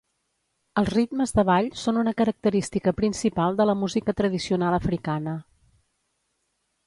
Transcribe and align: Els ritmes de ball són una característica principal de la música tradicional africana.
Els 0.81 0.87
ritmes 0.93 1.33
de 1.39 1.43
ball 1.49 1.67
són 1.81 1.99
una 2.03 2.13
característica 2.21 2.93
principal 3.01 3.59
de 3.61 3.69
la 3.71 3.75
música 3.83 4.15
tradicional 4.21 4.79
africana. 4.79 5.35